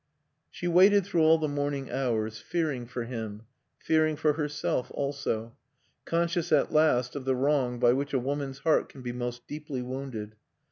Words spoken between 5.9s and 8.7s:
conscious at last of the wrong by which a woman's